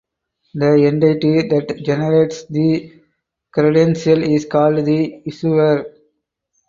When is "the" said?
0.55-0.65, 2.47-2.91, 4.83-5.21